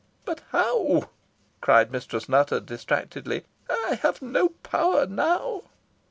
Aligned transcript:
"But 0.25 0.41
how?" 0.49 1.11
cried 1.61 1.91
Mistress 1.91 2.27
Nutter, 2.27 2.59
distractedly. 2.59 3.45
"I 3.69 3.99
have 4.01 4.19
no 4.19 4.49
power 4.63 5.05
now." 5.05 5.65